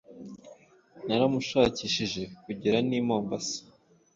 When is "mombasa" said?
3.07-3.59